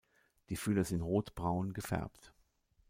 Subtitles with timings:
[0.49, 2.33] Die Fühler sind rotbraun gefärbt.